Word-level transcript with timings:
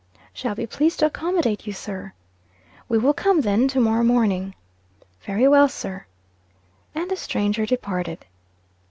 "Shall 0.33 0.55
be 0.55 0.65
pleased 0.65 0.97
to 1.01 1.05
accommodate 1.05 1.67
you, 1.67 1.73
sir." 1.73 2.13
"We 2.89 2.97
will 2.97 3.13
come, 3.13 3.41
then, 3.41 3.67
to 3.67 3.79
morrow 3.79 4.03
morning." 4.03 4.55
"Very 5.27 5.47
well, 5.47 5.69
sir." 5.69 6.07
And 6.95 7.11
the 7.11 7.15
stranger 7.15 7.67
departed. 7.67 8.25